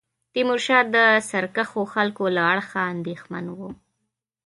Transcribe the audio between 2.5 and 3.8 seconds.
اړخه اندېښمن وو.